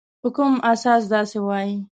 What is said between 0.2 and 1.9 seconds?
په کوم اساس داسي وایې؟